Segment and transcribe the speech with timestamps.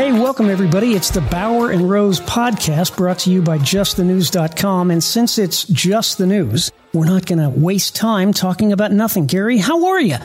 [0.00, 0.94] Hey, welcome everybody.
[0.94, 4.90] It's the Bauer and Rose podcast brought to you by justthenews.com.
[4.90, 9.26] And since it's just the news, we're not going to waste time talking about nothing.
[9.26, 10.16] Gary, how are you?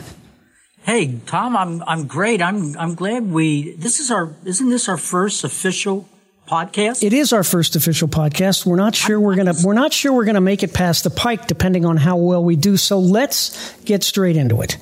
[0.84, 2.40] Hey, Tom, I'm I'm great.
[2.40, 6.08] I'm I'm glad we this is our isn't this our first official
[6.48, 7.02] podcast?
[7.02, 8.64] It is our first official podcast.
[8.64, 11.04] We're not sure we're going to we're not sure we're going to make it past
[11.04, 12.78] the pike depending on how well we do.
[12.78, 14.78] So let's get straight into it.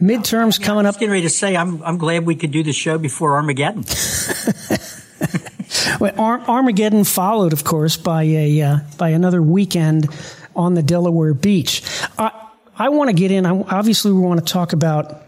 [0.00, 0.94] Midterms coming up.
[0.94, 3.84] Getting ready to say I'm I'm glad we could do the show before Armageddon.
[6.00, 10.08] well, Ar- Armageddon followed, of course, by a uh, by another weekend
[10.54, 11.82] on the Delaware beach.
[12.16, 12.30] I
[12.76, 13.44] I want to get in.
[13.44, 15.22] I, obviously, we want to talk about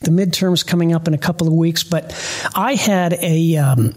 [0.00, 2.12] the midterms coming up in a couple of weeks, but
[2.54, 3.94] I had a um,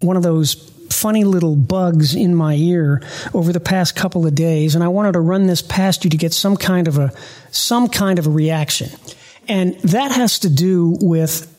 [0.00, 0.54] one of those
[0.90, 3.02] funny little bugs in my ear
[3.34, 6.16] over the past couple of days, and I wanted to run this past you to
[6.16, 7.12] get some kind of a
[7.50, 8.90] some kind of a reaction.
[9.48, 11.54] And that has to do with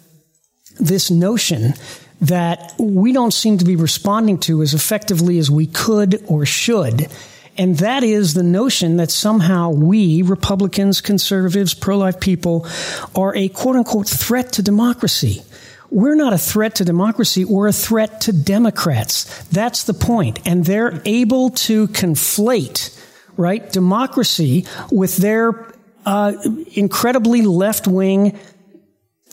[0.79, 1.73] this notion
[2.21, 7.07] that we don't seem to be responding to as effectively as we could or should.
[7.57, 12.65] And that is the notion that somehow we, Republicans, conservatives, pro-life people,
[13.15, 15.43] are a quote unquote threat to democracy.
[15.89, 17.45] We're not a threat to democracy.
[17.45, 19.43] We're a threat to Democrats.
[19.47, 20.39] That's the point.
[20.45, 22.97] And they're able to conflate,
[23.35, 25.68] right, democracy with their
[26.05, 26.33] uh,
[26.73, 28.37] incredibly left wing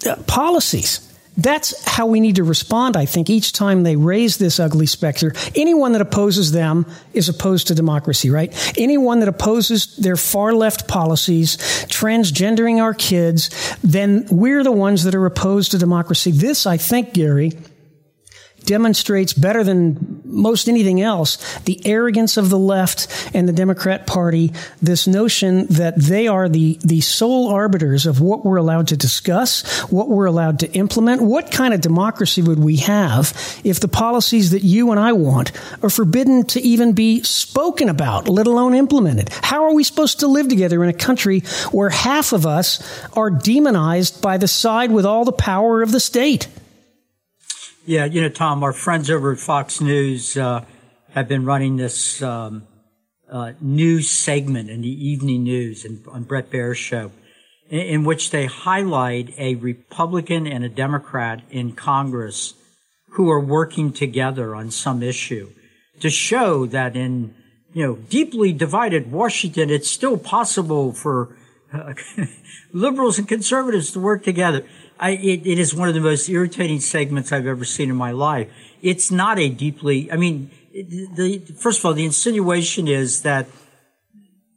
[0.06, 1.02] uh, policies.
[1.38, 5.34] That's how we need to respond, I think, each time they raise this ugly specter.
[5.54, 8.54] Anyone that opposes them is opposed to democracy, right?
[8.78, 13.50] Anyone that opposes their far left policies, transgendering our kids,
[13.82, 16.30] then we're the ones that are opposed to democracy.
[16.30, 17.52] This, I think, Gary,
[18.66, 24.52] demonstrates better than most anything else the arrogance of the left and the Democrat Party,
[24.82, 29.82] this notion that they are the, the sole arbiters of what we're allowed to discuss,
[29.90, 31.22] what we're allowed to implement.
[31.22, 33.32] What kind of democracy would we have
[33.64, 38.28] if the policies that you and I want are forbidden to even be spoken about,
[38.28, 39.30] let alone implemented?
[39.30, 41.40] How are we supposed to live together in a country
[41.70, 42.82] where half of us
[43.14, 46.48] are demonized by the side with all the power of the state?
[47.86, 50.64] Yeah, you know, Tom, our friends over at Fox News uh,
[51.10, 52.66] have been running this um,
[53.30, 57.12] uh, news segment in the evening news and on Bret Baier's show,
[57.68, 62.54] in, in, which they highlight a Republican and a Democrat in Congress
[63.10, 65.52] who are working together on some issue
[66.00, 67.36] to show that in
[67.72, 71.36] you know deeply divided Washington, it's still possible for
[71.72, 71.94] uh,
[72.72, 74.66] liberals and conservatives to work together.
[74.98, 78.12] I, it, it is one of the most irritating segments I've ever seen in my
[78.12, 78.50] life.
[78.82, 83.46] It's not a deeply, I mean, the, first of all, the insinuation is that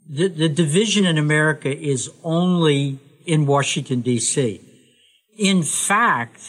[0.08, 4.62] the, the division in America is only in Washington, D.C.
[5.38, 6.42] In fact,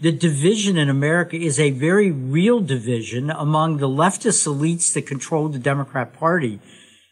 [0.00, 5.48] the division in America is a very real division among the leftist elites that control
[5.48, 6.60] the Democrat Party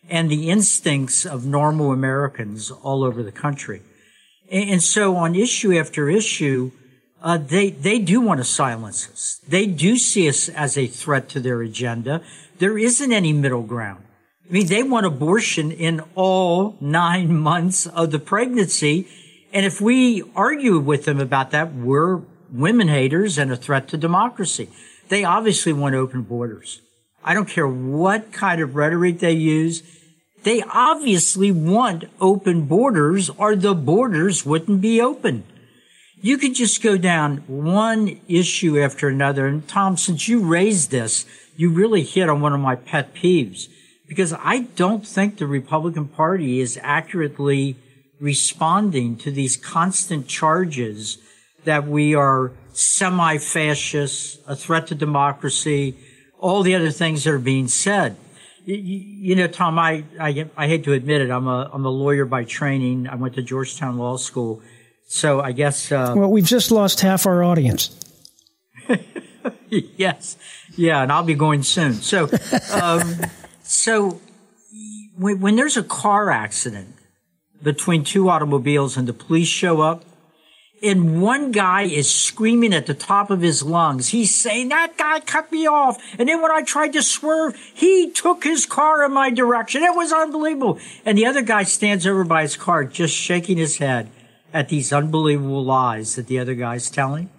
[0.08, 3.82] and the instincts of normal Americans all over the country.
[4.50, 6.70] And so on issue after issue,
[7.22, 9.40] uh, they they do want to silence us.
[9.46, 12.22] They do see us as a threat to their agenda.
[12.58, 14.04] There isn't any middle ground.
[14.48, 19.06] I mean, they want abortion in all nine months of the pregnancy.
[19.52, 23.98] And if we argue with them about that, we're women haters and a threat to
[23.98, 24.70] democracy.
[25.08, 26.80] They obviously want open borders.
[27.22, 29.82] I don't care what kind of rhetoric they use.
[30.42, 35.44] They obviously want open borders or the borders wouldn't be open.
[36.20, 39.46] You could just go down one issue after another.
[39.46, 41.26] And Tom, since you raised this,
[41.56, 43.68] you really hit on one of my pet peeves
[44.08, 47.76] because I don't think the Republican Party is accurately
[48.20, 51.18] responding to these constant charges
[51.64, 55.96] that we are semi-fascist, a threat to democracy,
[56.38, 58.16] all the other things that are being said
[58.76, 61.30] you, know, Tom, I, I, I hate to admit it.
[61.30, 63.08] I'm a, I'm a lawyer by training.
[63.08, 64.62] I went to Georgetown Law School.
[65.06, 65.90] So I guess.
[65.90, 67.98] Uh, well, we've just lost half our audience.
[69.70, 70.36] yes.
[70.76, 71.02] Yeah.
[71.02, 71.94] And I'll be going soon.
[71.94, 72.28] So,
[72.72, 73.20] um,
[73.62, 74.20] so
[75.16, 76.94] when, when there's a car accident,
[77.62, 80.04] between two automobiles and the police show up.
[80.82, 84.08] And one guy is screaming at the top of his lungs.
[84.08, 86.00] He's saying, that guy cut me off.
[86.18, 89.82] And then when I tried to swerve, he took his car in my direction.
[89.82, 90.78] It was unbelievable.
[91.04, 94.08] And the other guy stands over by his car, just shaking his head
[94.52, 97.30] at these unbelievable lies that the other guy's telling.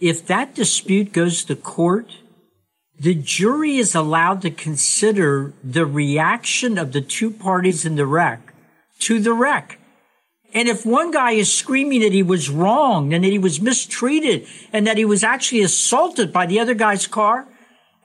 [0.00, 2.18] If that dispute goes to court,
[2.98, 8.52] the jury is allowed to consider the reaction of the two parties in the wreck
[9.00, 9.79] to the wreck.
[10.52, 14.46] And if one guy is screaming that he was wrong and that he was mistreated
[14.72, 17.46] and that he was actually assaulted by the other guy's car,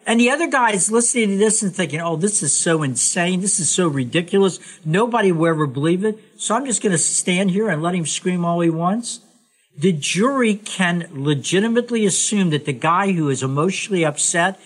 [0.08, 3.42] and the other guy is listening to this and thinking, oh, this is so insane.
[3.42, 4.60] This is so ridiculous.
[4.86, 6.20] Nobody will ever believe it.
[6.38, 9.22] So I'm just going to stand here and let him scream all he wants.
[9.76, 14.60] The jury can legitimately assume that the guy who is emotionally upset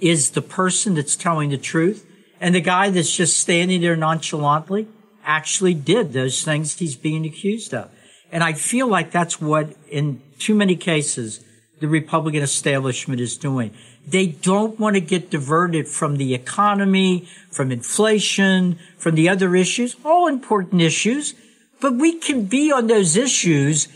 [0.00, 2.06] is the person that's telling the truth.
[2.40, 4.88] And the guy that's just standing there nonchalantly
[5.26, 7.90] actually did those things he's being accused of.
[8.32, 11.44] And I feel like that's what in too many cases
[11.80, 13.72] the Republican establishment is doing.
[14.06, 19.96] They don't want to get diverted from the economy, from inflation, from the other issues,
[20.04, 21.34] all important issues.
[21.80, 23.88] But we can be on those issues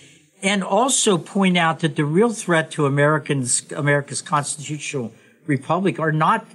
[0.42, 5.12] and also point out that the real threat to Americans, America's constitutional
[5.46, 6.46] republic are not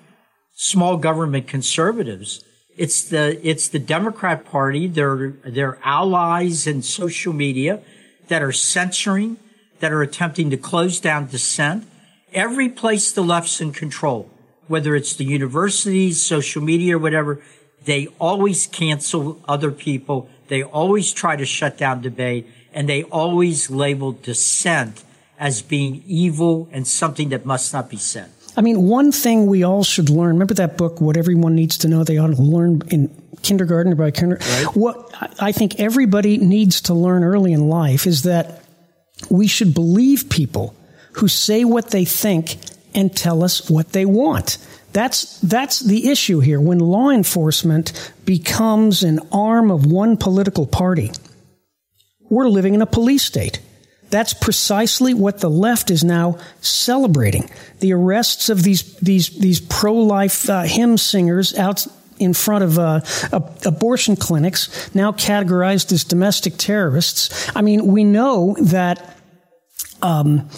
[0.53, 2.43] small government conservatives.
[2.77, 7.81] It's the, it's the Democrat Party, their, their allies in social media
[8.27, 9.37] that are censoring,
[9.79, 11.87] that are attempting to close down dissent.
[12.33, 14.29] Every place the left's in control,
[14.67, 17.41] whether it's the universities, social media, or whatever,
[17.85, 20.29] they always cancel other people.
[20.47, 25.03] They always try to shut down debate and they always label dissent
[25.39, 28.31] as being evil and something that must not be said.
[28.57, 30.29] I mean, one thing we all should learn.
[30.29, 32.03] Remember that book, "What Everyone Needs to Know"?
[32.03, 33.09] They ought to learn in
[33.41, 34.65] kindergarten or by kindergarten.
[34.65, 34.75] Right.
[34.75, 38.63] What I think everybody needs to learn early in life is that
[39.29, 40.73] we should believe people
[41.13, 42.57] who say what they think
[42.93, 44.57] and tell us what they want.
[44.93, 46.59] That's that's the issue here.
[46.59, 47.91] When law enforcement
[48.23, 51.11] becomes an arm of one political party,
[52.29, 53.59] we're living in a police state.
[54.15, 57.49] That's precisely what the left is now celebrating.
[57.81, 61.85] The arrests of these these these pro-life uh, hymn singers out
[62.17, 63.01] in front of uh,
[63.65, 67.51] abortion clinics, now categorized as domestic terrorists.
[67.53, 69.17] I mean, we know that.
[70.01, 70.49] Um,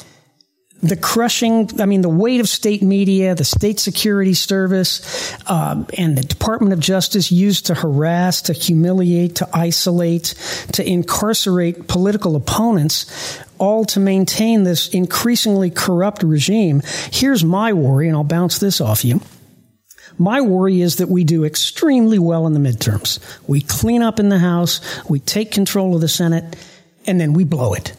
[0.82, 6.18] the crushing, I mean, the weight of state media, the state security service, um, and
[6.18, 10.36] the Department of Justice used to harass, to humiliate, to isolate,
[10.74, 16.82] to incarcerate political opponents, all to maintain this increasingly corrupt regime.
[17.12, 19.22] Here's my worry, and I'll bounce this off you.
[20.20, 23.20] My worry is that we do extremely well in the midterms.
[23.48, 26.56] We clean up in the House, we take control of the Senate,
[27.08, 27.94] and then we blow it.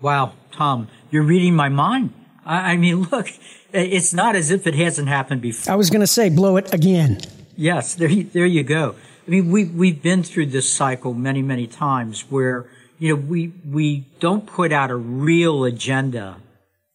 [0.00, 2.12] Wow, Tom you're reading my mind.
[2.44, 3.28] I, I mean, look,
[3.72, 5.72] it's not as if it hasn't happened before.
[5.72, 7.20] I was going to say, blow it again.
[7.56, 8.94] Yes, there, you, there you go.
[9.26, 12.66] I mean, we, we've been through this cycle many, many times where,
[12.98, 16.38] you know, we, we don't put out a real agenda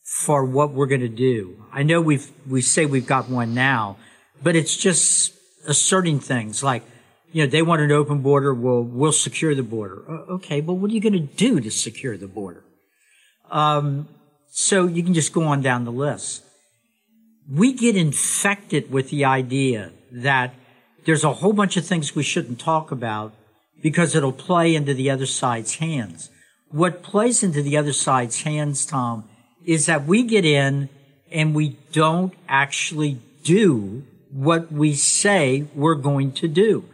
[0.04, 1.66] for what we're going to do.
[1.72, 3.98] I know we've, we say we've got one now,
[4.42, 5.34] but it's just
[5.68, 6.84] asserting things like,
[7.32, 8.54] you know, they want an open border.
[8.54, 10.04] Well, we'll secure the border.
[10.10, 12.65] Okay, but what are you going to do to secure the border?
[13.52, 14.08] Um,
[14.50, 16.44] so you can just go on down the list.
[17.50, 20.54] We get infected with the idea that
[21.06, 23.34] there's a whole bunch of things we shouldn't talk about
[23.84, 26.30] because it'll play into the other side's hands.
[26.70, 29.30] What plays into the other side's hands, Tom,
[29.66, 30.90] is that we get in
[31.32, 36.86] and we don't actually do what we say we're going to do.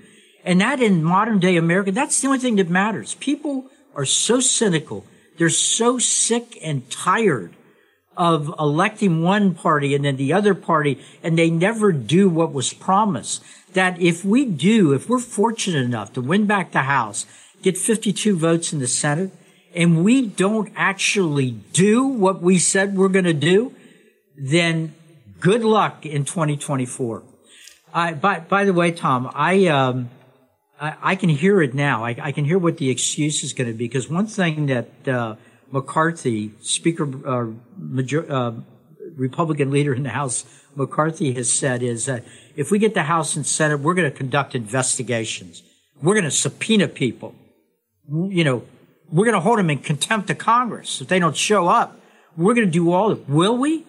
[0.43, 3.15] And that in modern day America, that's the only thing that matters.
[3.15, 3.65] People
[3.95, 5.05] are so cynical.
[5.41, 7.55] They're so sick and tired
[8.15, 12.73] of electing one party and then the other party, and they never do what was
[12.73, 13.41] promised.
[13.73, 17.25] That if we do, if we're fortunate enough to win back the House,
[17.63, 19.31] get 52 votes in the Senate,
[19.73, 23.73] and we don't actually do what we said we're going to do,
[24.37, 24.93] then
[25.39, 27.23] good luck in 2024.
[27.95, 30.11] I, by, by the way, Tom, I, um,
[30.81, 32.03] I, I can hear it now.
[32.03, 35.07] I, I, can hear what the excuse is going to be because one thing that
[35.07, 35.35] uh,
[35.71, 38.53] McCarthy, Speaker, uh, major, uh,
[39.15, 40.43] Republican leader in the House,
[40.75, 42.23] McCarthy has said is that
[42.55, 45.61] if we get the House and Senate, we're going to conduct investigations.
[46.01, 47.35] We're going to subpoena people.
[48.09, 48.63] You know,
[49.11, 51.99] we're going to hold them in contempt of Congress if they don't show up.
[52.35, 53.29] We're going to do all of.
[53.29, 53.85] Will we?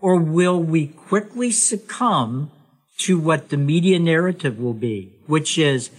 [0.00, 2.50] Or will we quickly succumb
[2.98, 5.90] to what the media narrative will be, which is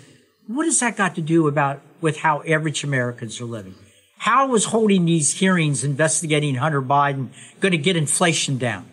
[0.49, 3.75] what has that got to do about with how average Americans are living?
[4.17, 7.29] How is holding these hearings investigating Hunter Biden
[7.59, 8.89] going to get inflation down?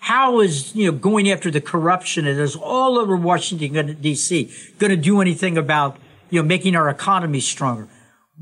[0.00, 4.50] How is, you know, going after the corruption that is all over Washington, D.C.
[4.78, 5.96] going to do anything about,
[6.28, 7.86] you know, making our economy stronger?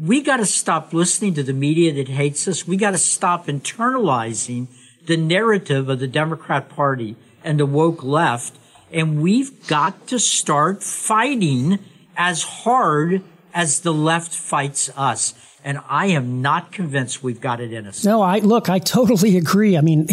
[0.01, 2.67] We got to stop listening to the media that hates us.
[2.67, 4.69] We got to stop internalizing
[5.07, 8.57] the narrative of the Democrat Party and the woke left.
[8.91, 11.79] And we've got to start fighting
[12.17, 15.35] as hard as the left fights us.
[15.67, 18.05] And I am not convinced we've got it in us.
[18.05, 19.79] No, I look, I totally agree.
[19.79, 20.07] I mean,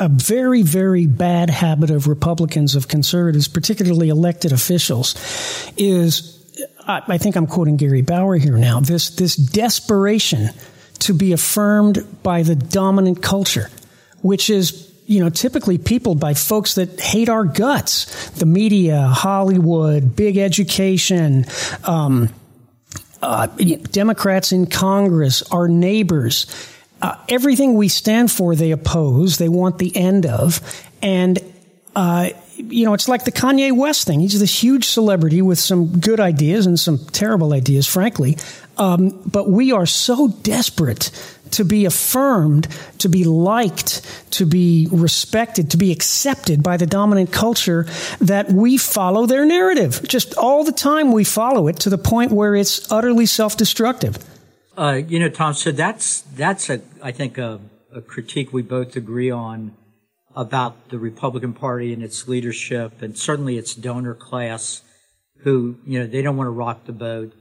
[0.00, 5.14] a very, very bad habit of Republicans, of conservatives, particularly elected officials,
[5.76, 6.32] is
[6.88, 8.80] I think I'm quoting Gary Bauer here now.
[8.80, 10.50] This this desperation
[11.00, 13.70] to be affirmed by the dominant culture,
[14.22, 20.16] which is you know typically peopled by folks that hate our guts, the media, Hollywood,
[20.16, 21.46] big education.
[21.84, 22.30] Um,
[23.22, 26.46] uh, Democrats in Congress, our neighbors,
[27.00, 29.38] uh, everything we stand for, they oppose.
[29.38, 30.60] They want the end of,
[31.02, 31.38] and
[31.96, 34.20] uh, you know, it's like the Kanye West thing.
[34.20, 38.36] He's this huge celebrity with some good ideas and some terrible ideas, frankly.
[38.78, 41.10] Um, but we are so desperate
[41.52, 47.32] to be affirmed, to be liked, to be respected, to be accepted by the dominant
[47.32, 47.86] culture
[48.20, 50.06] that we follow their narrative.
[50.08, 54.18] Just all the time we follow it to the point where it's utterly self-destructive.
[54.76, 57.60] Uh, you know, Tom, so that's, that's a, I think a,
[57.94, 59.74] a critique we both agree on
[60.36, 64.82] about the Republican Party and its leadership and certainly its donor class
[65.38, 67.32] who, you know, they don't want to rock the boat.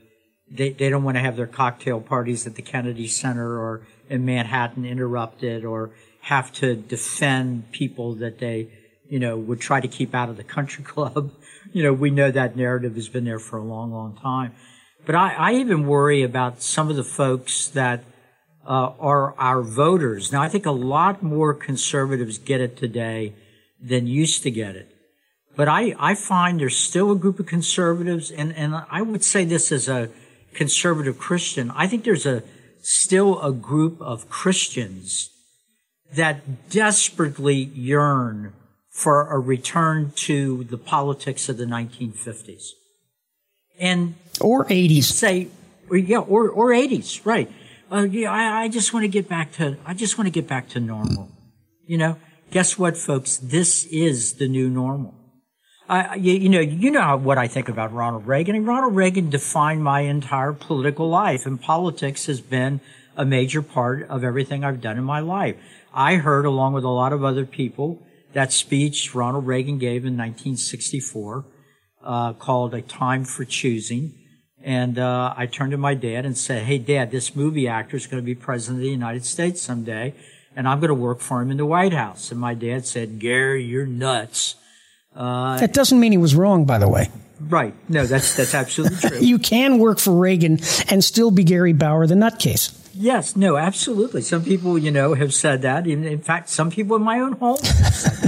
[0.49, 4.23] They, they don't want to have their cocktail parties at the Kennedy Center or in
[4.23, 8.69] Manhattan interrupted or have to defend people that they,
[9.09, 11.31] you know, would try to keep out of the country club.
[11.73, 14.53] you know, we know that narrative has been there for a long, long time.
[15.05, 18.03] But I, I even worry about some of the folks that
[18.65, 20.31] uh, are our voters.
[20.31, 23.33] Now, I think a lot more conservatives get it today
[23.81, 24.91] than used to get it.
[25.55, 29.45] But I, I find there's still a group of conservatives, and, and I would say
[29.45, 30.09] this as a
[30.53, 31.71] conservative Christian.
[31.71, 32.43] I think there's a
[32.81, 35.29] still a group of Christians
[36.13, 38.53] that desperately yearn
[38.89, 42.69] for a return to the politics of the 1950s.
[43.79, 45.03] And or 80s.
[45.03, 45.47] Say,
[45.91, 47.51] yeah, or, or 80s, right
[47.91, 50.47] uh, yeah, I, I just want to get back to, I just want to get
[50.47, 51.29] back to normal.
[51.85, 52.17] You know,
[52.51, 53.37] guess what, folks?
[53.37, 55.13] This is the new normal.
[55.87, 58.55] I, you, you know, you know what I think about Ronald Reagan.
[58.55, 62.81] And Ronald Reagan defined my entire political life, and politics has been
[63.15, 65.55] a major part of everything I've done in my life.
[65.93, 68.01] I heard, along with a lot of other people,
[68.33, 71.45] that speech Ronald Reagan gave in 1964,
[72.03, 74.24] uh, called "A Time for Choosing."
[74.65, 78.07] And uh, I turned to my dad and said, Hey, dad, this movie actor is
[78.07, 80.15] going to be president of the United States someday,
[80.55, 82.31] and I'm going to work for him in the White House.
[82.31, 84.55] And my dad said, Gary, you're nuts.
[85.15, 87.11] Uh, that doesn't mean he was wrong, by the way.
[87.39, 87.75] Right.
[87.89, 89.19] No, that's, that's absolutely true.
[89.21, 92.75] you can work for Reagan and still be Gary Bauer, the nutcase.
[92.95, 94.23] Yes, no, absolutely.
[94.23, 95.85] Some people, you know, have said that.
[95.85, 97.59] In, fact, some people in my own home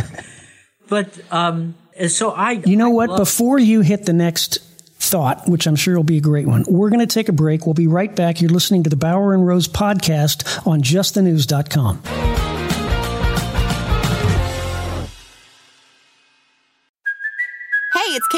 [0.88, 1.74] But, um,
[2.10, 2.51] so I.
[2.51, 3.17] You know I what?
[3.17, 4.66] Before you hit the next
[5.09, 6.63] thought, which I'm sure will be a great one.
[6.67, 7.65] We're going to take a break.
[7.65, 8.41] We'll be right back.
[8.41, 12.47] You're listening to the Bauer and Rose podcast on justthenews.com.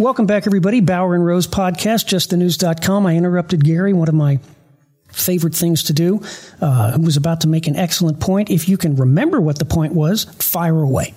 [0.00, 0.80] Welcome back, everybody.
[0.80, 3.04] Bauer and Rose podcast, justthenews.com.
[3.04, 4.38] I interrupted Gary, one of my
[5.12, 6.22] favorite things to do,
[6.62, 8.48] uh, who was about to make an excellent point.
[8.48, 11.12] If you can remember what the point was, fire away.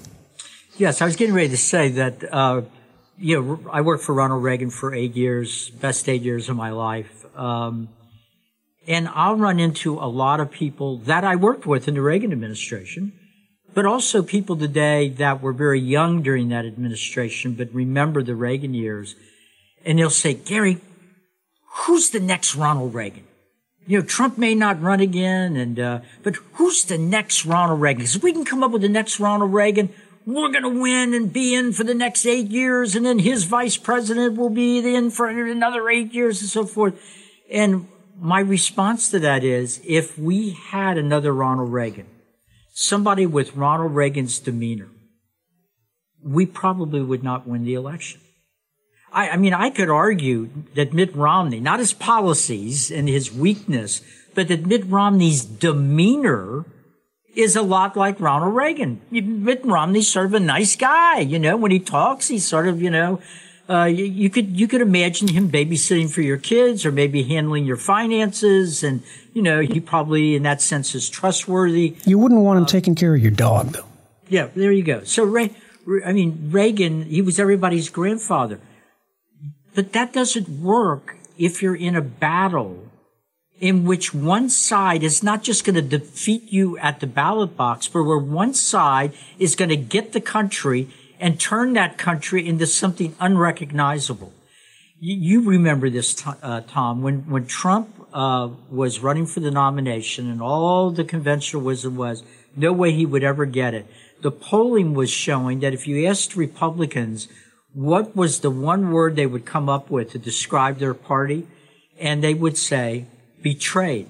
[0.76, 2.64] Yes, I was getting ready to say that, uh,
[3.18, 6.72] you know, I worked for Ronald Reagan for eight years, best eight years of my
[6.72, 7.26] life.
[7.38, 7.88] Um,
[8.86, 12.34] and I'll run into a lot of people that I worked with in the Reagan
[12.34, 13.14] administration
[13.74, 18.74] but also people today that were very young during that administration, but remember the Reagan
[18.74, 19.16] years.
[19.86, 20.80] And they'll say, Gary,
[21.86, 23.24] who's the next Ronald Reagan?
[23.86, 28.00] You know, Trump may not run again, and uh, but who's the next Ronald Reagan?
[28.00, 29.90] Because if we can come up with the next Ronald Reagan,
[30.26, 32.96] we're going to win and be in for the next eight years.
[32.96, 36.98] And then his vice president will be in for another eight years and so forth.
[37.52, 37.88] And
[38.20, 42.08] my response to that is if we had another Ronald Reagan,
[42.74, 44.90] somebody with Ronald Reagan's demeanor,
[46.22, 48.20] we probably would not win the election.
[49.14, 54.02] I, I, mean, I could argue that Mitt Romney, not his policies and his weakness,
[54.34, 56.66] but that Mitt Romney's demeanor
[57.36, 59.02] is a lot like Ronald Reagan.
[59.12, 62.82] Mitt Romney's sort of a nice guy, you know, when he talks, he's sort of,
[62.82, 63.20] you know,
[63.70, 67.64] uh, you, you, could you could imagine him babysitting for your kids or maybe handling
[67.64, 69.04] your finances and
[69.34, 71.96] you know he probably in that sense is trustworthy.
[72.06, 73.86] You wouldn't want him uh, taking care of your dog though.
[74.28, 75.04] Yeah there you go.
[75.06, 75.56] So Ray,
[76.06, 78.60] I mean Reagan he was everybody's grandfather.
[79.76, 82.90] But that doesn't work if you're in a battle
[83.60, 87.88] in which one side is not just going to defeat you at the ballot box,
[87.88, 90.90] but where one side is going to get the country
[91.24, 94.34] and turn that country into something unrecognizable.
[95.00, 100.30] You, you remember this, uh, Tom, when, when Trump uh, was running for the nomination
[100.30, 102.24] and all the conventional wisdom was
[102.58, 103.88] no way he would ever get it.
[104.22, 107.30] The polling was showing that if you asked Republicans
[107.72, 111.48] what was the one word they would come up with to describe their party,
[111.98, 113.06] and they would say
[113.42, 114.10] betrayed.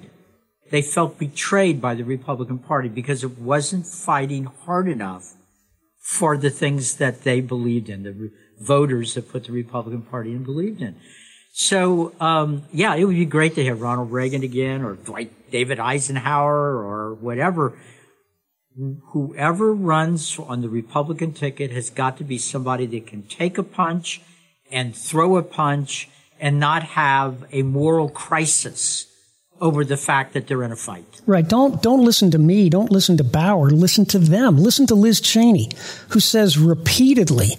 [0.72, 5.34] They felt betrayed by the Republican Party because it wasn't fighting hard enough
[6.04, 8.30] for the things that they believed in, the re-
[8.60, 10.94] voters that put the Republican Party in believed in.
[11.54, 15.80] So, um, yeah, it would be great to have Ronald Reagan again or Dwight David
[15.80, 17.78] Eisenhower or whatever
[19.12, 23.62] whoever runs on the Republican ticket has got to be somebody that can take a
[23.62, 24.20] punch
[24.70, 26.08] and throw a punch
[26.40, 29.06] and not have a moral crisis
[29.60, 31.20] over the fact that they're in a fight.
[31.26, 31.46] Right.
[31.48, 32.68] Don't don't listen to me.
[32.68, 33.70] Don't listen to Bauer.
[33.70, 34.58] Listen to them.
[34.58, 35.70] Listen to Liz Cheney,
[36.08, 37.56] who says repeatedly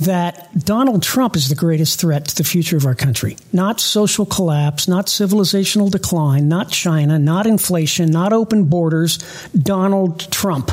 [0.00, 3.36] that Donald Trump is the greatest threat to the future of our country.
[3.52, 9.18] Not social collapse, not civilizational decline, not China, not inflation, not open borders.
[9.50, 10.70] Donald Trump.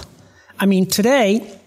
[0.59, 1.59] I mean, today,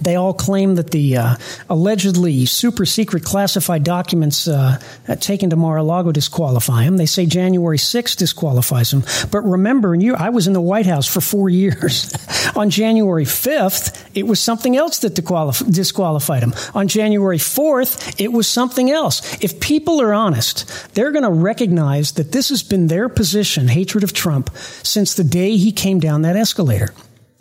[0.00, 1.36] they all claim that the uh,
[1.68, 4.78] allegedly super secret classified documents uh,
[5.20, 6.96] taken to Mar-a-Lago disqualify him.
[6.96, 9.04] They say January 6th disqualifies him.
[9.30, 12.12] But remember, you, I was in the White House for four years.
[12.56, 16.54] On January 5th, it was something else that disqualified him.
[16.74, 19.42] On January 4th, it was something else.
[19.42, 24.04] If people are honest, they're going to recognize that this has been their position, hatred
[24.04, 24.50] of Trump,
[24.82, 26.94] since the day he came down that escalator.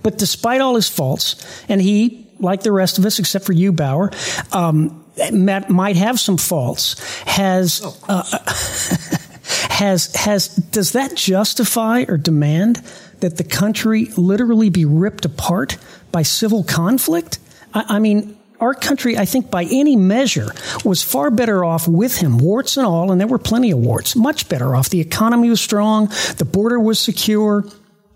[0.04, 1.36] But despite all his faults,
[1.70, 4.12] and he like the rest of us, except for you, Bauer,
[4.52, 7.00] um, might have some faults.
[7.26, 8.24] Has oh, uh,
[9.70, 12.78] has has does that justify or demand
[13.20, 15.78] that the country literally be ripped apart
[16.12, 17.40] by civil conflict?
[17.74, 20.48] I, I mean, our country, I think, by any measure,
[20.86, 24.16] was far better off with him, warts and all, and there were plenty of warts.
[24.16, 24.90] Much better off.
[24.90, 27.66] The economy was strong, the border was secure,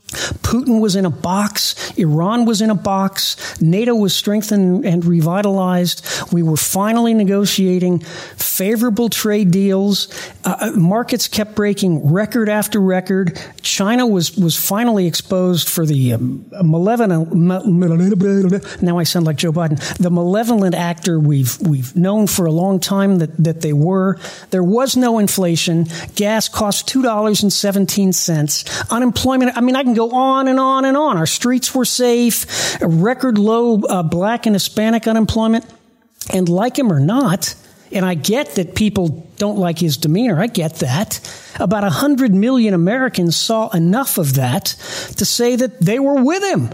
[0.08, 1.92] Putin was in a box.
[1.98, 3.60] Iran was in a box.
[3.62, 6.06] NATO was strengthened and revitalized.
[6.32, 10.08] We were finally negotiating favorable trade deals.
[10.44, 13.40] Uh, uh markets kept breaking record after record.
[13.62, 17.34] China was, was finally exposed for the um, malevolent,
[18.82, 22.80] now I sound like Joe Biden, the malevolent actor we've, we've known for a long
[22.80, 24.20] time that, that they were.
[24.52, 25.88] There was no inflation.
[26.16, 28.92] Gas cost $2.17.
[28.92, 31.18] Unemployment, I mean, I can go on and on and on.
[31.18, 35.66] Our streets were safe, record low uh, black and Hispanic unemployment.
[36.34, 37.54] And like him or not,
[37.92, 40.42] and I get that people don't like his demeanor.
[40.42, 41.20] I get that.
[41.60, 44.66] About 100 million Americans saw enough of that
[45.18, 46.70] to say that they were with him.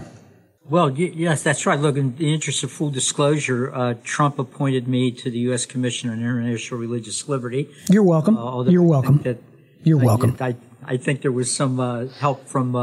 [0.68, 1.78] Well, yes, that's right.
[1.78, 5.66] Look, in the interest of full disclosure, uh, Trump appointed me to the U.S.
[5.66, 7.68] Commission on International Religious Liberty.
[7.90, 8.38] You're welcome.
[8.38, 9.18] Uh, You're welcome.
[9.18, 9.38] That,
[9.82, 10.36] You're I, welcome.
[10.40, 12.74] I, I, think there was some uh, help from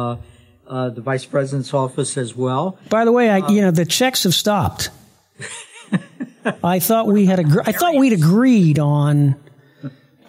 [0.70, 2.78] uh, the vice president's office as well.
[2.90, 4.90] By the way, I, you know, the checks have stopped.
[6.64, 9.36] I thought we had agre- I thought we'd agreed on,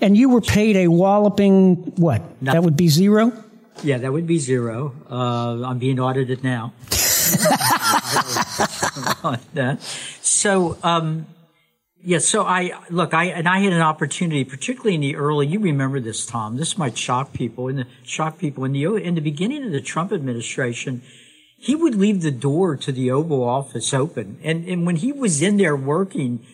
[0.01, 2.23] and you were paid a walloping what?
[2.43, 2.61] Nothing.
[2.61, 3.33] That would be zero.
[3.83, 4.95] Yeah, that would be zero.
[5.11, 6.73] Uh, I'm being audited now.
[10.21, 11.27] so, um,
[12.03, 15.47] yeah, so I look, I and I had an opportunity, particularly in the early.
[15.47, 16.57] You remember this, Tom?
[16.57, 17.69] This might shock people.
[17.69, 21.03] In the shock people in the in the beginning of the Trump administration,
[21.59, 25.43] he would leave the door to the Oval Office open, and and when he was
[25.43, 26.45] in there working,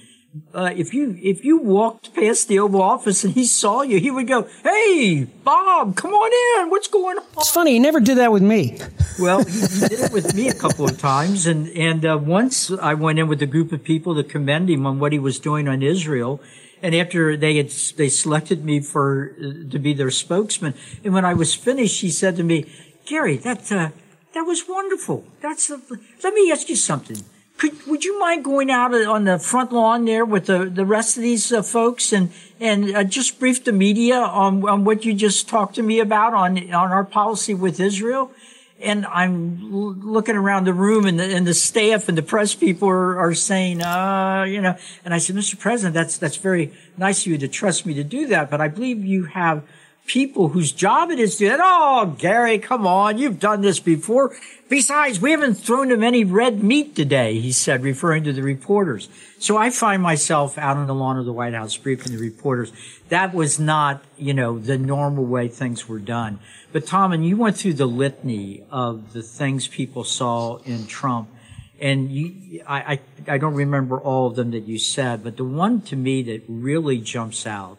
[0.54, 4.10] uh, if you if you walked past the Oval Office and he saw you, he
[4.10, 6.70] would go, "Hey, Bob, come on in.
[6.70, 7.72] What's going on?" It's funny.
[7.72, 8.78] He never did that with me.
[9.18, 12.70] well, he, he, did it with me a couple of times, and and uh, once
[12.70, 15.38] I went in with a group of people to commend him on what he was
[15.38, 16.40] doing on Israel.
[16.82, 21.24] And after they had they selected me for uh, to be their spokesman, and when
[21.24, 22.66] I was finished, he said to me,
[23.06, 23.90] "Gary, that uh,
[24.34, 25.24] that was wonderful.
[25.40, 25.80] That's a,
[26.22, 27.22] let me ask you something."
[27.58, 31.16] Could, would you mind going out on the front lawn there with the, the rest
[31.16, 35.14] of these uh, folks and and uh, just brief the media on, on what you
[35.14, 38.30] just talked to me about on on our policy with Israel?
[38.78, 42.54] And I'm l- looking around the room, and the, and the staff and the press
[42.54, 44.76] people are, are saying, uh, you know.
[45.02, 45.58] And I said, Mr.
[45.58, 48.68] President, that's that's very nice of you to trust me to do that, but I
[48.68, 49.62] believe you have
[50.06, 51.60] people whose job it is to that.
[51.62, 53.18] Oh, Gary, come on.
[53.18, 54.36] You've done this before.
[54.68, 59.08] Besides, we haven't thrown him any red meat today, he said, referring to the reporters.
[59.38, 62.72] So I find myself out on the lawn of the White House briefing the reporters.
[63.08, 66.40] That was not, you know, the normal way things were done.
[66.72, 71.30] But Tom, and you went through the litany of the things people saw in Trump.
[71.78, 75.44] And you, I, I, I don't remember all of them that you said, but the
[75.44, 77.78] one to me that really jumps out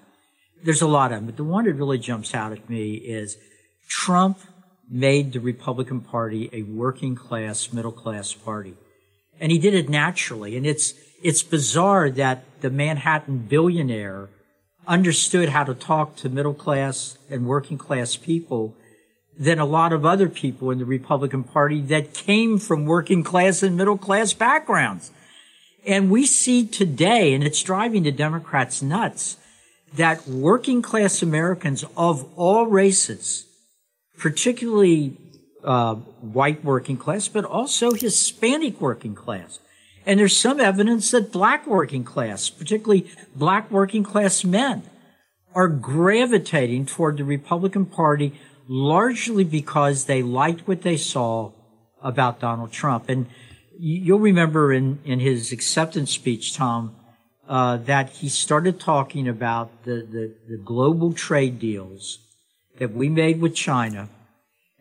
[0.64, 3.38] there's a lot of them, but the one that really jumps out at me is
[3.88, 4.40] Trump
[4.90, 8.76] made the Republican Party a working class, middle class party.
[9.40, 10.58] And he did it naturally.
[10.58, 14.30] And it's, it's bizarre that the Manhattan billionaire
[14.88, 18.76] understood how to talk to middle class and working class people
[19.38, 23.62] than a lot of other people in the Republican Party that came from working class
[23.62, 25.12] and middle class backgrounds.
[25.86, 29.38] And we see today, and it's driving the Democrats nuts,
[29.96, 33.46] that working class Americans of all races,
[34.18, 35.18] particularly
[35.64, 39.60] uh, white working class, but also Hispanic working class.
[40.06, 44.84] And there's some evidence that black working class, particularly black working class men,
[45.54, 51.52] are gravitating toward the Republican Party largely because they liked what they saw
[52.02, 53.10] about Donald Trump.
[53.10, 53.28] And
[53.78, 56.96] you'll remember in, in his acceptance speech, Tom,
[57.48, 62.20] uh, that he started talking about the, the, the global trade deals
[62.78, 64.10] that we made with China.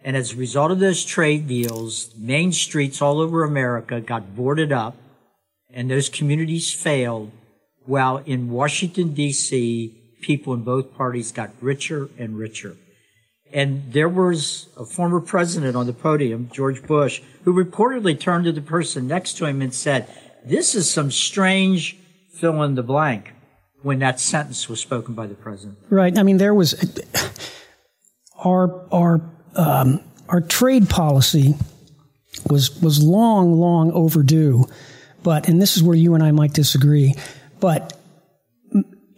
[0.04, 4.72] And as a result of those trade deals, main streets all over America got boarded
[4.72, 4.96] up
[5.72, 7.30] and those communities failed
[7.84, 12.76] while in Washington DC, people in both parties got richer and richer.
[13.52, 18.52] And there was a former president on the podium, George Bush, who reportedly turned to
[18.52, 20.08] the person next to him and said,
[20.44, 21.96] this is some strange
[22.36, 23.32] fill in the blank
[23.82, 25.78] when that sentence was spoken by the president.
[25.90, 26.16] Right.
[26.18, 26.74] I mean, there was
[28.44, 29.20] our our
[29.54, 31.54] um, our trade policy
[32.48, 34.66] was was long, long overdue.
[35.22, 37.14] But and this is where you and I might disagree,
[37.58, 37.98] but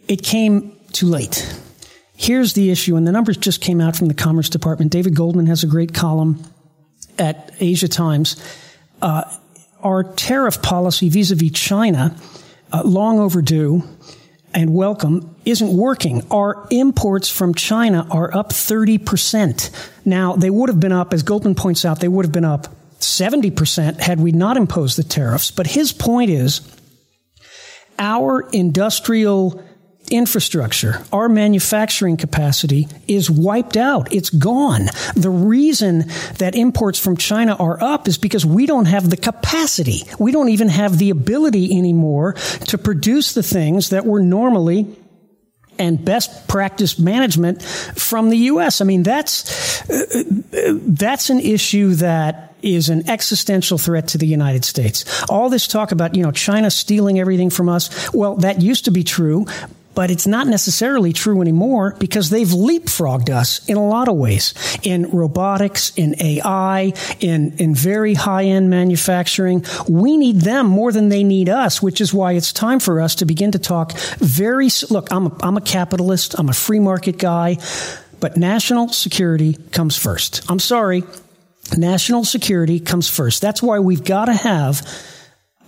[0.07, 1.61] it came too late.
[2.15, 4.91] Here's the issue, and the numbers just came out from the Commerce Department.
[4.91, 6.43] David Goldman has a great column
[7.17, 8.35] at Asia Times.
[9.01, 9.23] Uh,
[9.81, 12.15] our tariff policy vis-a-vis China
[12.71, 13.83] uh, long overdue
[14.53, 16.25] and welcome isn't working.
[16.31, 19.69] Our imports from China are up 30%.
[20.05, 22.67] Now, they would have been up, as Goldman points out, they would have been up
[22.99, 25.51] 70% had we not imposed the tariffs.
[25.51, 26.61] But his point is
[27.97, 29.63] our industrial
[30.09, 34.11] infrastructure, our manufacturing capacity is wiped out.
[34.13, 34.87] It's gone.
[35.15, 36.05] The reason
[36.37, 40.03] that imports from China are up is because we don't have the capacity.
[40.17, 42.33] We don't even have the ability anymore
[42.67, 44.95] to produce the things that were normally
[45.77, 48.81] and best practice management from the U.S.
[48.81, 50.23] I mean, that's uh,
[50.81, 55.23] that's an issue that is an existential threat to the United States.
[55.29, 58.13] All this talk about you know China stealing everything from us.
[58.13, 59.45] Well, that used to be true,
[59.99, 64.53] but it's not necessarily true anymore because they've leapfrogged us in a lot of ways
[64.81, 69.65] in robotics, in AI, in, in very high end manufacturing.
[69.89, 73.15] We need them more than they need us, which is why it's time for us
[73.15, 76.33] to begin to talk very, look, I'm a, I'm a capitalist.
[76.39, 77.57] I'm a free market guy,
[78.21, 80.49] but national security comes first.
[80.49, 81.03] I'm sorry.
[81.75, 83.41] National security comes first.
[83.41, 84.79] That's why we've got to have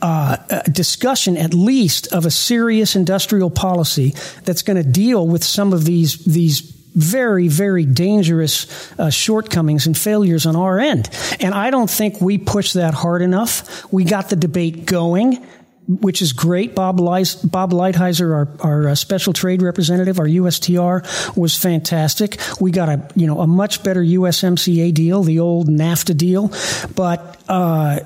[0.02, 5.74] uh, discussion, at least, of a serious industrial policy that's going to deal with some
[5.74, 6.62] of these these
[6.94, 11.10] very, very dangerous uh, shortcomings and failures on our end.
[11.40, 13.90] And I don't think we pushed that hard enough.
[13.94, 15.46] We got the debate going
[15.88, 16.76] which is great.
[16.76, 22.40] Bob, Leis, Bob Lighthizer, our, our uh, special trade representative, our USTR, was fantastic.
[22.62, 26.52] We got a you know a much better USMCA deal, the old NAFTA deal,
[26.96, 27.42] but.
[27.48, 28.00] Uh,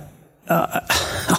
[0.47, 0.81] uh,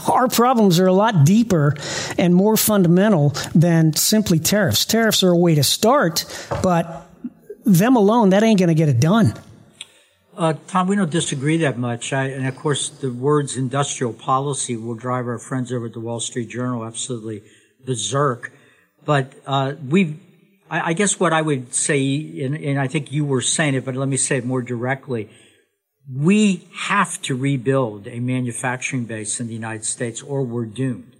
[0.12, 1.75] our problems are a lot deeper
[2.19, 4.85] and more fundamental than simply tariffs.
[4.85, 6.25] Tariffs are a way to start,
[6.62, 7.09] but
[7.64, 9.35] them alone, that ain't going to get it done.
[10.37, 12.12] Uh, Tom, we don't disagree that much.
[12.12, 16.01] I, and of course, the words industrial policy will drive our friends over at the
[16.01, 17.42] Wall Street Journal absolutely
[17.85, 18.53] berserk.
[19.07, 20.19] But uh, we,
[20.71, 23.85] I, I, guess what I would say, and, and I think you were saying it,
[23.85, 25.31] but let me say it more directly.
[26.12, 31.16] We have to rebuild a manufacturing base in the United States or we're doomed.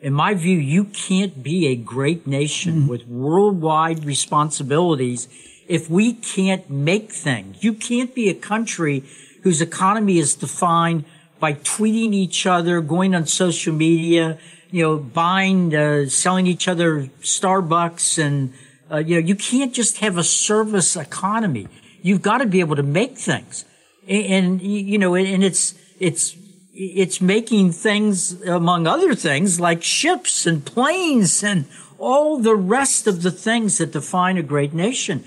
[0.00, 2.88] In my view, you can't be a great nation mm.
[2.88, 5.28] with worldwide responsibilities
[5.68, 7.62] if we can't make things.
[7.62, 9.04] You can't be a country
[9.42, 11.04] whose economy is defined
[11.38, 14.38] by tweeting each other, going on social media,
[14.70, 18.52] you know, buying, uh, selling each other Starbucks and,
[18.90, 21.68] uh, you know, you can't just have a service economy.
[22.02, 23.64] You've got to be able to make things.
[24.08, 26.34] And, you know, and it's, it's,
[26.72, 31.66] it's making things, among other things, like ships and planes and
[31.98, 35.24] all the rest of the things that define a great nation.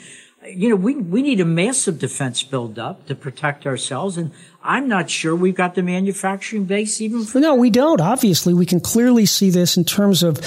[0.48, 4.18] You know, we, we need a massive defense build up to protect ourselves.
[4.18, 4.32] And
[4.64, 8.02] I'm not sure we've got the manufacturing base even for No, we don't.
[8.02, 10.40] Obviously, we can clearly see this in terms of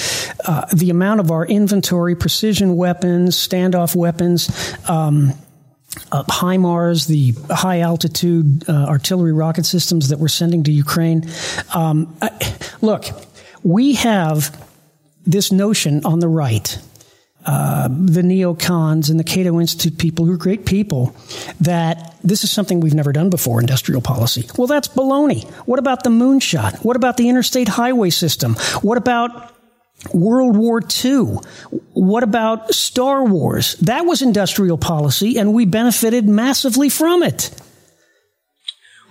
[0.47, 5.33] uh, the amount of our inventory, precision weapons, standoff weapons, um,
[6.13, 11.29] uh, HIMARS, the high altitude uh, artillery rocket systems that we're sending to Ukraine.
[11.75, 12.17] Um,
[12.81, 13.07] look,
[13.63, 14.57] we have
[15.27, 16.79] this notion on the right
[17.47, 21.15] uh, the neocons and the Cato Institute people, who are great people,
[21.61, 24.49] that this is something we've never done before, industrial policy.
[24.57, 25.45] Well, that's baloney.
[25.67, 26.85] What about the moonshot?
[26.85, 28.55] What about the interstate highway system?
[28.81, 29.54] What about
[30.13, 31.39] World War II?
[31.93, 33.75] What about Star Wars?
[33.77, 37.51] That was industrial policy, and we benefited massively from it.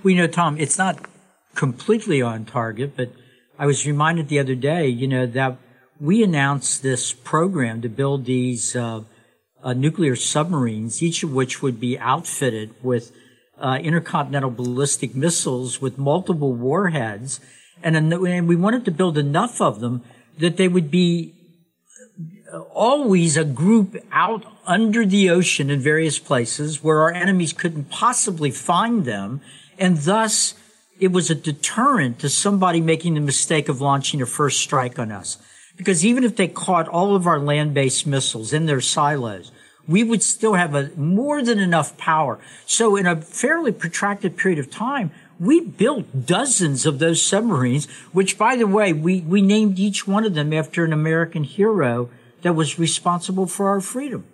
[0.04, 1.00] We know, Tom, it's not
[1.56, 3.12] completely on target, but
[3.58, 5.58] I was reminded the other day, you know, that
[6.00, 9.04] we announced this program to build these uh,
[9.64, 13.12] uh, nuclear submarines, each of which would be outfitted with
[13.58, 17.40] uh, intercontinental ballistic missiles with multiple warheads,
[17.82, 20.04] and, and we wanted to build enough of them
[20.38, 21.34] that they would be
[22.52, 27.90] uh, always a group out under the ocean in various places where our enemies couldn't
[27.90, 29.42] possibly find them,
[29.78, 30.56] and thus
[31.00, 35.12] it was a deterrent to somebody making the mistake of launching a first strike on
[35.12, 35.38] us.
[35.76, 39.52] Because even if they caught all of our land-based missiles in their silos,
[39.88, 42.40] we would still have a more than enough power.
[42.66, 48.38] So in a fairly protracted period of time, we built dozens of those submarines, which
[48.38, 52.10] by the way, we, we named each one of them after an American hero
[52.42, 54.26] that was responsible for our freedom.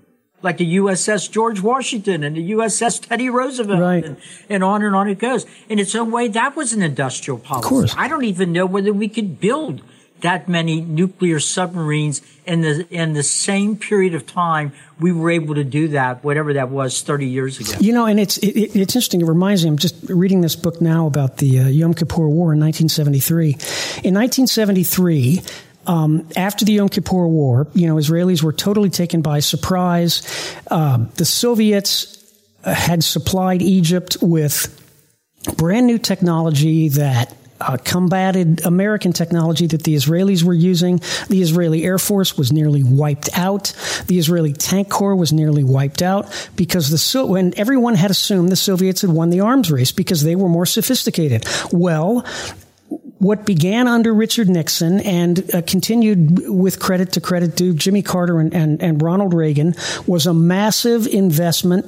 [0.41, 4.05] Like the USS George Washington and the USS Teddy Roosevelt right.
[4.05, 4.17] and,
[4.49, 5.45] and on and on it goes.
[5.67, 7.65] In its own way, that was an industrial policy.
[7.65, 7.95] Of course.
[7.97, 9.81] I don't even know whether we could build
[10.21, 15.55] that many nuclear submarines in the in the same period of time we were able
[15.55, 17.77] to do that whatever that was 30 years ago.
[17.79, 19.21] You know and it's it, it's interesting.
[19.21, 22.53] It reminds me i'm just reading this book now about the uh, yom kippur war
[22.53, 23.49] in 1973
[24.03, 25.41] in 1973
[25.88, 30.21] um, after the Yom Kippur War, you know, Israelis were totally taken by surprise.
[30.69, 32.15] Uh, the Soviets
[32.63, 34.75] had supplied Egypt with
[35.58, 41.02] brand new technology that uh, combated American technology that the Israelis were using.
[41.28, 43.74] The Israeli Air Force was nearly wiped out.
[44.08, 48.50] The Israeli Tank Corps was nearly wiped out because the so when everyone had assumed
[48.50, 51.45] the Soviets had won the arms race because they were more sophisticated.
[51.72, 52.26] Well,
[53.19, 58.39] what began under Richard Nixon and uh, continued with credit to credit to Jimmy Carter
[58.39, 59.76] and, and, and Ronald Reagan
[60.08, 61.86] was a massive investment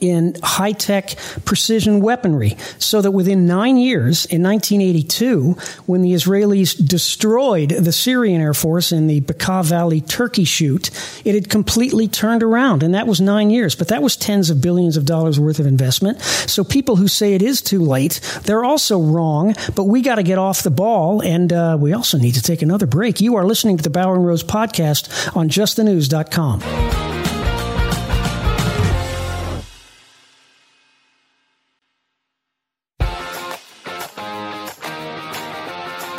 [0.00, 2.56] in high tech precision weaponry.
[2.78, 5.56] So that within nine years, in 1982,
[5.86, 10.90] when the Israelis destroyed the Syrian Air Force in the Bekaa Valley Turkey shoot,
[11.24, 12.82] it had completely turned around.
[12.82, 13.74] And that was nine years.
[13.74, 16.20] But that was tens of billions of dollars worth of investment.
[16.22, 19.54] So people who say it is too late, they're also wrong.
[19.74, 21.22] But we got to get off the ball.
[21.22, 23.20] And uh, we also need to take another break.
[23.20, 27.07] You are listening to the Bauer and Rose podcast on justthenews.com.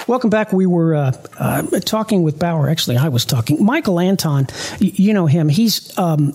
[0.10, 0.52] Welcome back.
[0.52, 2.67] We were uh, uh, talking with Bauer.
[2.67, 3.63] Actually, I was talking.
[3.63, 4.48] Michael Anton,
[4.80, 5.50] you know him.
[5.50, 6.34] He's um,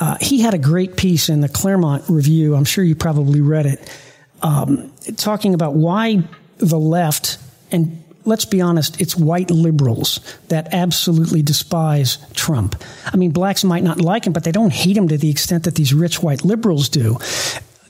[0.00, 2.56] uh, he had a great piece in the Claremont Review.
[2.56, 3.96] I'm sure you probably read it,
[4.42, 6.24] um, talking about why
[6.56, 7.38] the left
[7.70, 12.74] and let's be honest, it's white liberals that absolutely despise Trump.
[13.04, 15.62] I mean, blacks might not like him, but they don't hate him to the extent
[15.62, 17.18] that these rich white liberals do.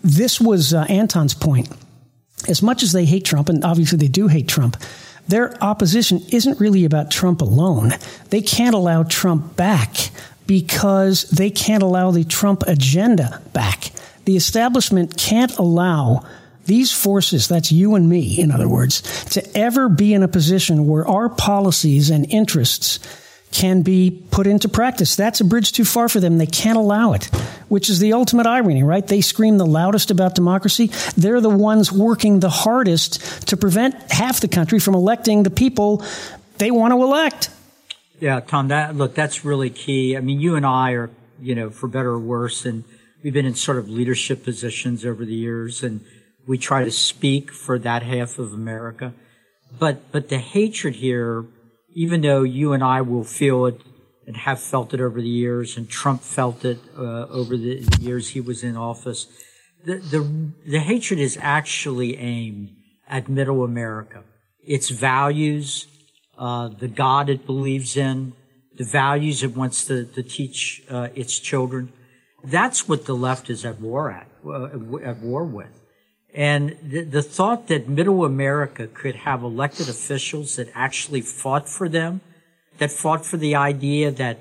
[0.02, 1.70] This was uh, Anton's point.
[2.48, 4.76] As much as they hate Trump, and obviously they do hate Trump,
[5.28, 7.92] their opposition isn't really about Trump alone.
[8.30, 10.10] They can't allow Trump back
[10.46, 13.90] because they can't allow the Trump agenda back.
[14.24, 16.24] The establishment can't allow
[16.66, 20.86] these forces, that's you and me, in other words, to ever be in a position
[20.86, 22.98] where our policies and interests
[23.56, 25.16] can be put into practice.
[25.16, 26.36] That's a bridge too far for them.
[26.36, 27.24] They can't allow it,
[27.68, 29.06] which is the ultimate irony, right?
[29.06, 30.88] They scream the loudest about democracy.
[31.16, 36.04] They're the ones working the hardest to prevent half the country from electing the people
[36.58, 37.48] they want to elect.
[38.20, 40.18] Yeah, Tom, that, look, that's really key.
[40.18, 42.84] I mean, you and I are, you know, for better or worse, and
[43.22, 46.04] we've been in sort of leadership positions over the years, and
[46.46, 49.14] we try to speak for that half of America.
[49.78, 51.46] But, but the hatred here,
[51.96, 53.80] even though you and I will feel it
[54.26, 58.28] and have felt it over the years, and Trump felt it uh, over the years
[58.28, 59.26] he was in office,
[59.82, 62.76] the, the, the hatred is actually aimed
[63.08, 64.24] at middle America.
[64.62, 65.86] Its values,
[66.36, 68.34] uh, the God it believes in,
[68.76, 71.90] the values it wants to, to teach uh, its children.
[72.44, 75.85] That's what the left is at war at, uh, at war with.
[76.36, 81.88] And the, the, thought that middle America could have elected officials that actually fought for
[81.88, 82.20] them,
[82.76, 84.40] that fought for the idea that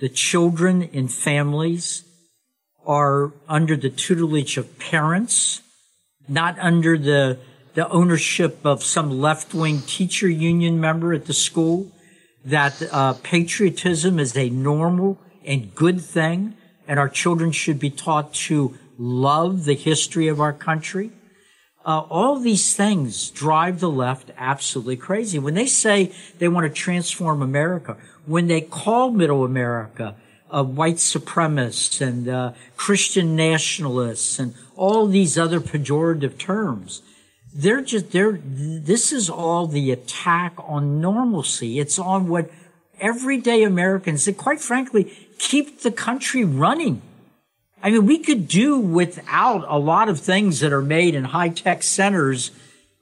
[0.00, 2.02] the children in families
[2.84, 5.62] are under the tutelage of parents,
[6.28, 7.38] not under the,
[7.74, 11.92] the ownership of some left-wing teacher union member at the school,
[12.44, 16.54] that uh, patriotism is a normal and good thing,
[16.88, 21.12] and our children should be taught to love the history of our country
[21.88, 25.38] uh, all these things drive the left absolutely crazy.
[25.38, 27.96] When they say they want to transform America,
[28.26, 30.14] when they call middle America
[30.50, 37.00] uh, white supremacists and uh, Christian nationalists and all these other pejorative terms,
[37.54, 41.78] they're just, they're, this is all the attack on normalcy.
[41.78, 42.50] It's on what
[43.00, 47.00] everyday Americans, that quite frankly, keep the country running.
[47.82, 51.50] I mean, we could do without a lot of things that are made in high
[51.50, 52.50] tech centers,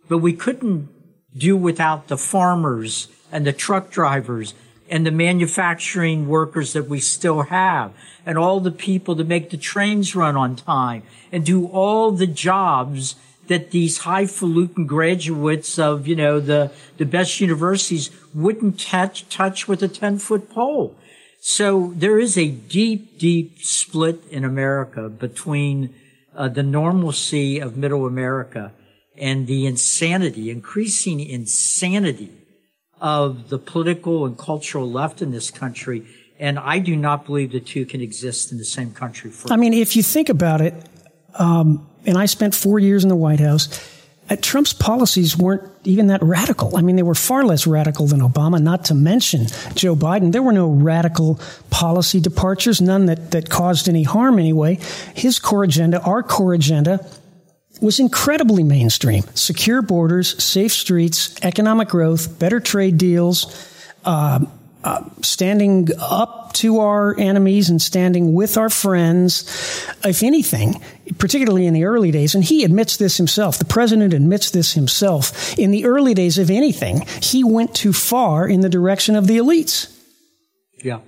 [0.09, 0.89] but we couldn't
[1.37, 4.55] do without the farmers and the truck drivers
[4.89, 7.93] and the manufacturing workers that we still have
[8.25, 12.27] and all the people to make the trains run on time and do all the
[12.27, 13.17] jobs
[13.49, 19.83] that these highfalutin graduates of, you know, the, the best universities wouldn't touch, touch with
[19.83, 20.97] a 10 foot pole.
[21.49, 25.95] So there is a deep, deep split in America between
[26.35, 28.73] uh, the normalcy of middle America
[29.17, 32.33] and the insanity, increasing insanity
[33.01, 36.05] of the political and cultural left in this country.
[36.41, 39.31] And I do not believe the two can exist in the same country.
[39.49, 40.75] I mean, if you think about it,
[41.35, 43.69] um, and I spent four years in the White House,
[44.35, 46.77] Trump's policies weren't even that radical.
[46.77, 50.33] I mean, they were far less radical than Obama, not to mention Joe Biden.
[50.33, 54.79] There were no radical policy departures, none that, that caused any harm anyway.
[55.15, 57.07] His core agenda, our core agenda,
[57.81, 59.23] was incredibly mainstream.
[59.35, 63.71] Secure borders, safe streets, economic growth, better trade deals,
[64.05, 64.41] uh,
[65.23, 69.43] standing up to our enemies and standing with our friends.
[70.05, 70.81] If anything,
[71.19, 75.59] particularly in the early days, and he admits this himself, the president admits this himself,
[75.59, 79.37] in the early days, if anything, he went too far in the direction of the
[79.37, 79.93] elites.
[80.83, 81.01] Yeah.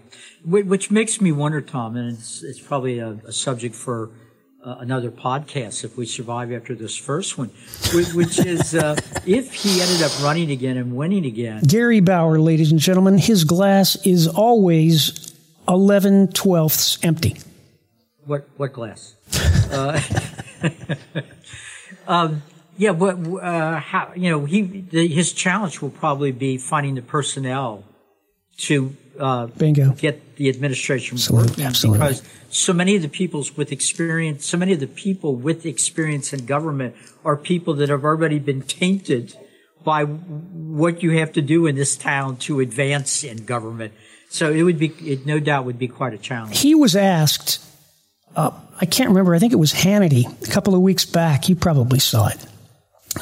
[0.45, 4.11] Which makes me wonder, Tom, and it's, it's probably a, a subject for
[4.69, 7.49] uh, another podcast if we survive after this first one,
[8.15, 11.63] which is uh, if he ended up running again and winning again.
[11.63, 15.35] Gary Bauer, ladies and gentlemen, his glass is always
[15.67, 17.39] 11 twelfths empty.
[18.27, 19.15] What, what glass?
[19.73, 20.01] uh,
[22.07, 22.43] um,
[22.77, 27.03] yeah, but uh, how, you know, he the, his challenge will probably be finding the
[27.03, 27.85] personnel
[28.59, 29.93] to uh, Bingo.
[29.93, 31.99] get the administration absolutely, working absolutely.
[31.99, 36.33] because so many of the peoples with experience, so many of the people with experience
[36.33, 39.35] in government are people that have already been tainted
[39.85, 43.93] by what you have to do in this town to advance in government.
[44.31, 46.61] So it would be, it no doubt would be quite a challenge.
[46.61, 47.65] He was asked,
[48.37, 48.51] uh,
[48.81, 51.49] I can't remember, I think it was Hannity a couple of weeks back.
[51.49, 52.47] You probably saw it.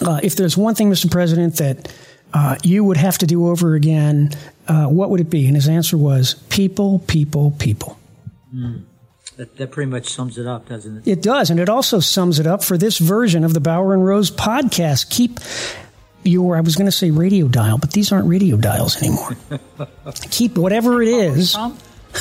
[0.00, 1.10] Uh, if there's one thing, Mr.
[1.10, 1.92] President, that
[2.32, 4.30] uh, you would have to do over again,
[4.68, 5.46] uh, what would it be?
[5.46, 7.98] And his answer was people, people, people.
[8.54, 8.84] Mm.
[9.36, 11.06] That, that pretty much sums it up, doesn't it?
[11.06, 11.50] It does.
[11.50, 15.10] And it also sums it up for this version of the Bauer and Rose podcast.
[15.10, 15.40] Keep
[16.24, 19.36] your, I was going to say radio dial, but these aren't radio dials anymore.
[20.30, 21.56] Keep whatever it is.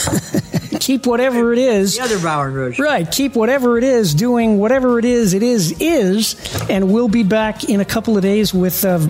[0.80, 1.96] keep whatever it is.
[1.96, 2.80] The other Bauer and Rose.
[2.80, 3.10] Right.
[3.10, 6.36] Keep whatever it is doing whatever it is it is is.
[6.70, 9.08] And we'll be back in a couple of days with uh,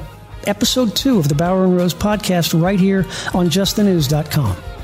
[0.48, 4.75] episode two of the Bauer and Rose podcast right here on justthenews.com.